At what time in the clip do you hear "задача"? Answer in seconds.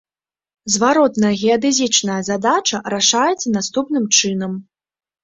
2.29-2.79